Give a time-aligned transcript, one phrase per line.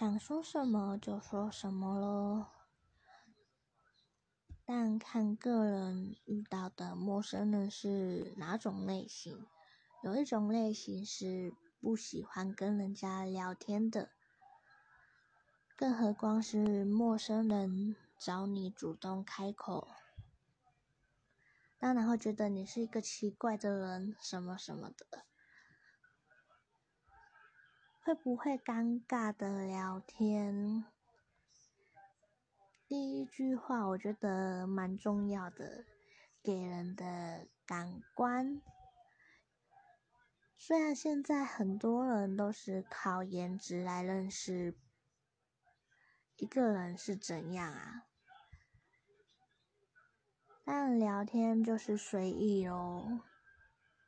[0.00, 2.46] 想说什么就说什么喽。
[4.64, 9.46] 但看个人遇到的陌生人是哪种类型，
[10.02, 11.52] 有一种类型是
[11.82, 14.08] 不喜欢跟人家聊天的，
[15.76, 19.86] 更何况是陌生人找你主动开口，
[21.78, 25.26] 当然会觉得你是一个奇怪的人，什么什么的。
[28.10, 30.84] 会不会尴尬的聊天？
[32.88, 35.84] 第一句话我觉得蛮重要的，
[36.42, 38.60] 给人的感官。
[40.58, 44.74] 虽然现在很多人都是靠颜值来认识
[46.34, 48.08] 一个人是怎样啊，
[50.64, 53.20] 但聊天就是随意哦。